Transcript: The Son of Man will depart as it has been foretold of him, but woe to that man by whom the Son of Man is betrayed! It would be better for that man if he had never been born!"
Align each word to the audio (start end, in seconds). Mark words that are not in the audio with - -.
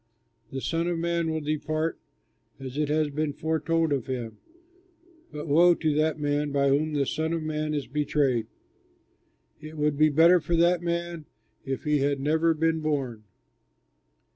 The 0.51 0.61
Son 0.61 0.87
of 0.87 0.97
Man 0.97 1.29
will 1.29 1.41
depart 1.41 1.99
as 2.59 2.75
it 2.75 2.89
has 2.89 3.11
been 3.11 3.33
foretold 3.33 3.93
of 3.93 4.07
him, 4.07 4.39
but 5.31 5.47
woe 5.47 5.75
to 5.75 5.93
that 5.93 6.19
man 6.19 6.51
by 6.51 6.69
whom 6.69 6.93
the 6.93 7.05
Son 7.05 7.33
of 7.33 7.43
Man 7.43 7.75
is 7.75 7.85
betrayed! 7.85 8.47
It 9.61 9.77
would 9.77 9.99
be 9.99 10.09
better 10.09 10.39
for 10.39 10.55
that 10.55 10.81
man 10.81 11.27
if 11.65 11.83
he 11.83 11.99
had 11.99 12.19
never 12.19 12.55
been 12.55 12.79
born!" 12.79 13.25